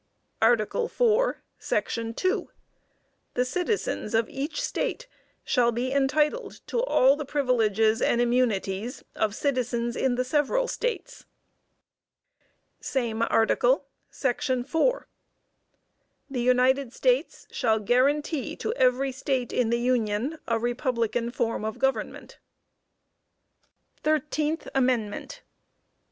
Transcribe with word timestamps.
ARTICLE 0.41 0.85
IV, 0.87 1.35
Section 1.59 2.15
2. 2.15 2.49
"The 3.35 3.45
citizens 3.45 4.15
of 4.15 4.27
each 4.29 4.59
State 4.59 5.05
shall 5.43 5.71
be 5.71 5.91
entitled 5.93 6.59
to 6.65 6.79
all 6.81 7.15
the 7.15 7.23
privileges 7.23 8.01
and 8.01 8.19
immunities 8.19 9.03
of 9.15 9.35
citizens 9.35 9.95
in 9.95 10.15
the 10.15 10.23
several 10.23 10.67
States." 10.67 11.27
Same 12.79 13.21
Article, 13.29 13.85
Section 14.09 14.63
4. 14.63 15.05
"The 16.31 16.41
United 16.41 16.93
States 16.93 17.47
shall 17.51 17.77
guarantee 17.77 18.55
to 18.55 18.73
every 18.73 19.11
State 19.11 19.53
in 19.53 19.69
the 19.69 19.77
union 19.79 20.39
a 20.47 20.57
republican 20.57 21.29
form 21.29 21.63
of 21.63 21.77
government." 21.77 22.39
THIRTEENTH 24.01 24.67
AMENDMENT. 24.73 25.43